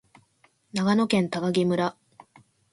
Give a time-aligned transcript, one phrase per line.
[0.73, 1.95] 長野県喬木村